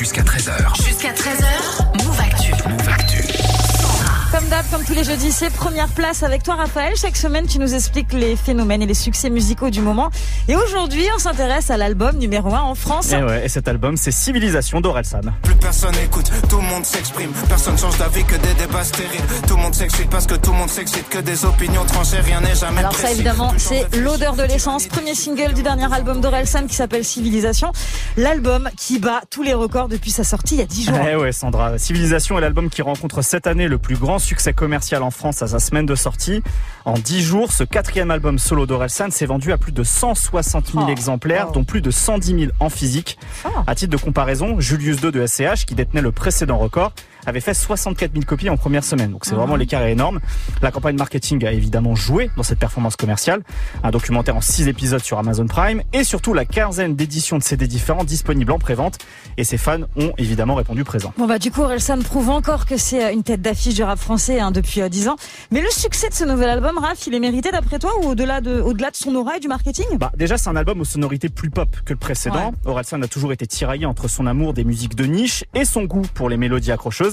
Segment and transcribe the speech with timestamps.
[0.00, 0.82] Jusqu'à 13h.
[0.82, 2.39] Jusqu'à 13h, Move Actu.
[4.68, 6.92] Comme tous les jeudis, c'est première place avec toi, Raphaël.
[6.94, 10.10] Chaque semaine, tu nous expliques les phénomènes et les succès musicaux du moment.
[10.48, 13.10] Et aujourd'hui, on s'intéresse à l'album numéro 1 en France.
[13.12, 15.20] Et, ouais, et cet album, c'est Civilisation d'Orelsan.
[15.42, 17.30] Plus personne écoute, tout le monde s'exprime.
[17.48, 19.24] Personne change d'avis que des débats stériles.
[19.48, 22.20] Tout le monde s'excite parce que tout le monde s'excite que des opinions tranchées.
[22.20, 24.86] Rien n'est jamais Alors ça, évidemment, c'est l'odeur de l'essence.
[24.86, 27.72] Premier single du dernier album d'Orelsan qui s'appelle Civilisation.
[28.18, 30.98] L'album qui bat tous les records depuis sa sortie il y a 10 jours.
[31.10, 31.78] Eh ouais, Sandra.
[31.78, 35.48] Civilisation est l'album qui rencontre cette année le plus grand succès commercial en France à
[35.48, 36.42] sa semaine de sortie.
[36.84, 40.84] En 10 jours, ce quatrième album solo d'Orelsan s'est vendu à plus de 160 000
[40.86, 41.52] Oh, exemplaires, oh.
[41.52, 43.18] dont plus de 110 000 en physique.
[43.32, 43.64] Fort.
[43.66, 46.92] À titre de comparaison, Julius II de SCH, qui détenait le précédent record,
[47.26, 49.12] avait fait 64 000 copies en première semaine.
[49.12, 50.20] Donc c'est vraiment l'écart est énorme.
[50.62, 53.42] La campagne marketing a évidemment joué dans cette performance commerciale.
[53.82, 57.66] Un documentaire en 6 épisodes sur Amazon Prime et surtout la quinzaine d'éditions de CD
[57.66, 58.98] différents disponibles en prévente.
[59.36, 61.12] Et ses fans ont évidemment répondu présent.
[61.18, 63.98] Bon bah du coup Orelsan prouve encore que c'est euh, une tête d'affiche du rap
[63.98, 65.16] français hein, depuis euh, 10 ans.
[65.50, 68.40] Mais le succès de ce nouvel album, Raph, il est mérité d'après toi ou au-delà
[68.40, 69.86] de, au-delà de son aura et du marketing?
[69.98, 72.52] Bah, déjà, c'est un album aux sonorités plus pop que le précédent.
[72.64, 76.06] Orelsan a toujours été tiraillé entre son amour des musiques de niche et son goût
[76.14, 77.09] pour les mélodies accrocheuses.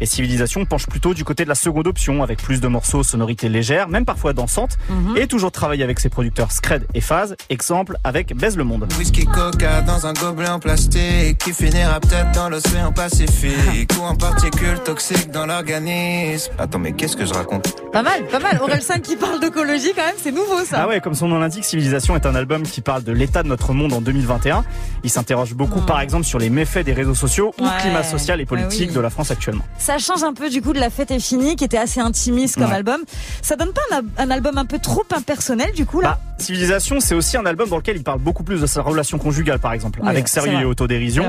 [0.00, 3.02] Et Civilisation penche plutôt du côté de la seconde option, avec plus de morceaux aux
[3.04, 5.16] sonorités légères, même parfois dansantes, Mhm.
[5.16, 7.36] et toujours travaillé avec ses producteurs Scred et Phase.
[7.50, 8.86] Exemple avec Baise le Monde.
[8.98, 14.16] Whisky coca dans un gobelet en plastique qui finira peut-être dans l'océan Pacifique ou en
[14.16, 16.52] particules toxiques dans l'organisme.
[16.58, 17.74] Attends, mais qu'est-ce que je raconte?
[17.92, 18.58] Pas mal, pas mal.
[18.60, 20.82] Orelsan qui parle d'écologie quand même, c'est nouveau ça.
[20.82, 23.48] Ah ouais, comme son nom l'indique, Civilisation est un album qui parle de l'état de
[23.48, 24.64] notre monde en 2021.
[25.04, 25.86] Il s'interroge beaucoup, Mm.
[25.86, 27.70] par exemple, sur les méfaits des réseaux sociaux ou Ouais.
[27.76, 28.94] le climat social et politique Ouais, oui.
[28.94, 29.64] de la France actuellement.
[29.78, 32.54] Ça change un peu du coup de La Fête est finie qui était assez intimiste
[32.56, 32.76] comme Ouais.
[32.76, 33.02] album.
[33.42, 36.18] Ça donne pas un, un album un peu trop impersonnel du coup là?
[36.23, 39.18] Bah, Civilisation, c'est aussi un album dans lequel il parle beaucoup plus de sa relation
[39.18, 41.24] conjugale, par exemple, Oui, avec sérieux et autodérision.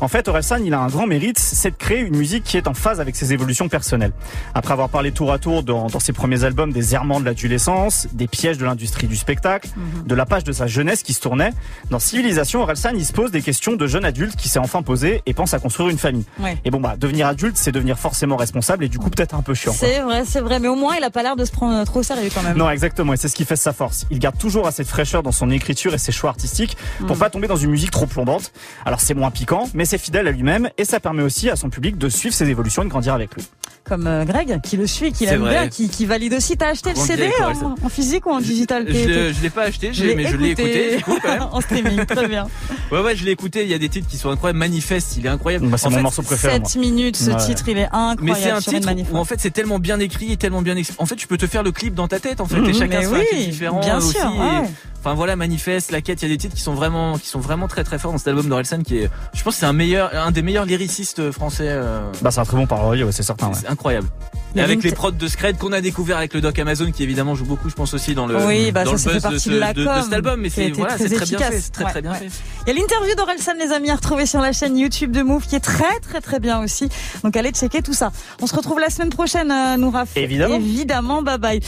[0.00, 2.66] En fait, Orelsan, il a un grand mérite, c'est de créer une musique qui est
[2.66, 4.12] en phase avec ses évolutions personnelles.
[4.54, 8.08] Après avoir parlé tour à tour dans, dans ses premiers albums des errements de l'adolescence,
[8.12, 10.06] des pièges de l'industrie du spectacle, Mhm.
[10.06, 11.52] de la page de sa jeunesse qui se tournait,
[11.90, 15.22] dans Civilisation, Orelsan, il se pose des questions de jeune adulte qui s'est enfin posé
[15.26, 16.24] et pense à construire une famille.
[16.64, 19.54] Et bon, bah, devenir adulte, c'est devenir forcément responsable et du coup peut-être un peu
[19.54, 19.72] chiant.
[19.72, 22.00] C'est vrai, c'est vrai, mais au moins il a pas l'air de se prendre trop
[22.00, 22.56] au sérieux quand même.
[22.56, 24.06] Non, exactement, et c'est ce qui fait sa force.
[24.10, 26.74] Il garde toujours assez de fraîcheur dans son écriture et ses choix artistiques
[27.06, 27.18] pour Mm.
[27.18, 28.50] pas tomber dans une musique trop plombante.
[28.86, 31.68] Alors c'est moins piquant, mais c'est fidèle à lui-même et ça permet aussi à son
[31.68, 33.44] public de suivre ses évolutions et de grandir avec lui.
[33.84, 36.56] Comme euh, Greg qui le suit, qui l'aime bien, qui, qui valide aussi.
[36.56, 39.92] T'as acheté le CD en, en physique ou en digital Je, je, l'ai pas acheté,
[39.94, 41.42] je mais je l'ai écouté du coup quand même.
[41.52, 42.46] en streaming, très bien.
[42.92, 45.24] Ouais ouais, je l'ai écouté, il y a des titres qui sont incroyables, Manifeste, il
[45.24, 45.66] est incroyable.
[45.68, 46.58] Bah, c'est mon fait, morceau préféré.
[46.60, 46.68] moi.
[46.68, 47.36] 7 minutes, ce Ouais.
[47.46, 48.22] titre, il est incroyable.
[48.22, 50.92] Mais c'est un titre où en fait c'est tellement bien écrit et tellement bien ex-
[50.98, 52.68] en fait tu peux te faire le clip dans ta tête en fait Mhm.
[52.68, 54.68] et chacun Mais se fait un oui, clip différent bien aussi sûr, ouais.
[55.00, 57.38] enfin voilà manifeste la quête il y a des titres qui sont vraiment qui sont
[57.40, 59.72] vraiment très très forts dans cet album d'Orelsan qui est je pense que c'est un
[59.72, 63.22] meilleur un des meilleurs lyricistes français euh, Bah c'est un très bon parolier, ouais, c'est
[63.22, 63.48] certain.
[63.48, 63.54] ouais.
[63.60, 64.08] C'est incroyable
[64.56, 67.34] et avec les prods de Scred qu'on a découvert avec le doc Amazon qui évidemment
[67.34, 69.22] joue beaucoup je pense aussi dans le Oui, bah dans ça, ça le fait buzz
[69.22, 71.14] de, partie ce- de la de- de com, cet album mais c'est voilà très c'est
[71.16, 71.54] très bien efficace.
[71.54, 72.18] fait c'est très Ouais, très bien ouais.
[72.18, 72.28] fait
[72.66, 75.46] Il y a l'interview d'Orelsan, les amis, à retrouver sur la chaîne YouTube de Move,
[75.46, 76.88] qui est très, très, très bien aussi.
[77.24, 78.10] Donc allez checker tout ça.
[78.42, 80.08] On se retrouve la semaine prochaine, euh, Nouraf.
[80.16, 80.56] Évidemment.
[80.56, 81.60] Évidemment, bye bye.